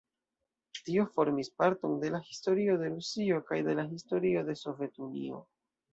[0.87, 5.45] Tio formis parton de la historio de Rusio kaj de la historio de Sovetunio.